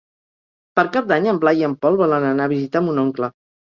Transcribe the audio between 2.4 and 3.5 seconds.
a visitar mon oncle.